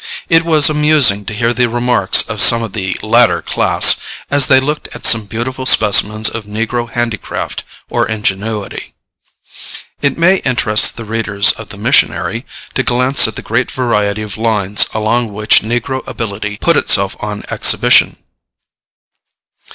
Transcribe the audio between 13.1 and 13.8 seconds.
at the great